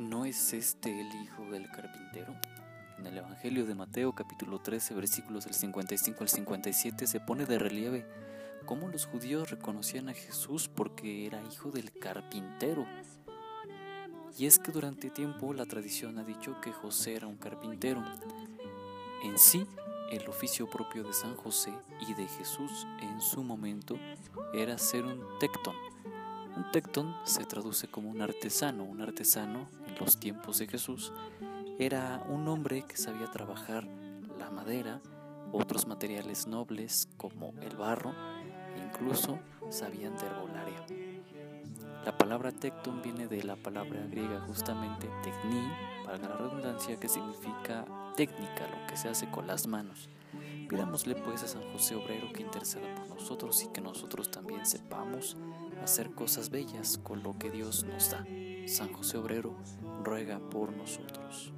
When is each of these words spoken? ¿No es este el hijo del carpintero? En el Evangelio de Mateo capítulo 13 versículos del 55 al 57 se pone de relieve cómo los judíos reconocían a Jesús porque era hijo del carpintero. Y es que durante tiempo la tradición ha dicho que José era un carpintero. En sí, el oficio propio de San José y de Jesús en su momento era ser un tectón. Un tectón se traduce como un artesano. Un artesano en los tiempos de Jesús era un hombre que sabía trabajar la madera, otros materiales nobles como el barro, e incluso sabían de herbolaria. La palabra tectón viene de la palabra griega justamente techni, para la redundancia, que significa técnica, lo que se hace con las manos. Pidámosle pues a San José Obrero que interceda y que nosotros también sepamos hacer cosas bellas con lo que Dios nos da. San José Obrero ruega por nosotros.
¿No 0.00 0.24
es 0.24 0.54
este 0.54 0.98
el 0.98 1.14
hijo 1.14 1.44
del 1.50 1.70
carpintero? 1.70 2.34
En 2.98 3.06
el 3.06 3.18
Evangelio 3.18 3.66
de 3.66 3.74
Mateo 3.74 4.14
capítulo 4.14 4.58
13 4.58 4.94
versículos 4.94 5.44
del 5.44 5.52
55 5.52 6.22
al 6.22 6.28
57 6.30 7.06
se 7.06 7.20
pone 7.20 7.44
de 7.44 7.58
relieve 7.58 8.06
cómo 8.64 8.88
los 8.88 9.04
judíos 9.04 9.50
reconocían 9.50 10.08
a 10.08 10.14
Jesús 10.14 10.68
porque 10.74 11.26
era 11.26 11.42
hijo 11.52 11.70
del 11.70 11.92
carpintero. 11.92 12.86
Y 14.38 14.46
es 14.46 14.58
que 14.58 14.72
durante 14.72 15.10
tiempo 15.10 15.52
la 15.52 15.66
tradición 15.66 16.18
ha 16.18 16.24
dicho 16.24 16.58
que 16.62 16.72
José 16.72 17.16
era 17.16 17.26
un 17.26 17.36
carpintero. 17.36 18.02
En 19.22 19.38
sí, 19.38 19.66
el 20.10 20.26
oficio 20.28 20.68
propio 20.68 21.04
de 21.04 21.12
San 21.12 21.36
José 21.36 21.74
y 22.08 22.14
de 22.14 22.26
Jesús 22.26 22.86
en 23.02 23.20
su 23.20 23.42
momento 23.42 23.98
era 24.54 24.78
ser 24.78 25.04
un 25.04 25.22
tectón. 25.38 25.76
Un 26.56 26.70
tectón 26.72 27.14
se 27.24 27.44
traduce 27.44 27.88
como 27.88 28.10
un 28.10 28.22
artesano. 28.22 28.84
Un 28.84 29.00
artesano 29.00 29.68
en 29.86 29.94
los 29.98 30.18
tiempos 30.18 30.58
de 30.58 30.66
Jesús 30.66 31.12
era 31.78 32.24
un 32.28 32.48
hombre 32.48 32.82
que 32.82 32.96
sabía 32.96 33.30
trabajar 33.30 33.86
la 34.38 34.50
madera, 34.50 35.00
otros 35.52 35.86
materiales 35.86 36.46
nobles 36.46 37.08
como 37.16 37.54
el 37.60 37.76
barro, 37.76 38.12
e 38.76 38.84
incluso 38.84 39.38
sabían 39.70 40.16
de 40.16 40.26
herbolaria. 40.26 40.86
La 42.04 42.16
palabra 42.16 42.50
tectón 42.50 43.02
viene 43.02 43.28
de 43.28 43.42
la 43.42 43.56
palabra 43.56 44.06
griega 44.10 44.40
justamente 44.40 45.08
techni, 45.22 45.70
para 46.04 46.18
la 46.18 46.36
redundancia, 46.36 46.98
que 46.98 47.08
significa 47.08 47.84
técnica, 48.16 48.66
lo 48.68 48.86
que 48.88 48.96
se 48.96 49.08
hace 49.08 49.30
con 49.30 49.46
las 49.46 49.66
manos. 49.66 50.08
Pidámosle 50.68 51.14
pues 51.16 51.42
a 51.42 51.48
San 51.48 51.62
José 51.72 51.94
Obrero 51.94 52.32
que 52.32 52.42
interceda 52.42 52.86
y 53.62 53.68
que 53.72 53.80
nosotros 53.80 54.30
también 54.30 54.66
sepamos 54.66 55.36
hacer 55.82 56.12
cosas 56.14 56.50
bellas 56.50 56.98
con 56.98 57.22
lo 57.22 57.38
que 57.38 57.50
Dios 57.50 57.84
nos 57.84 58.10
da. 58.10 58.26
San 58.66 58.92
José 58.92 59.18
Obrero 59.18 59.54
ruega 60.02 60.40
por 60.50 60.72
nosotros. 60.76 61.52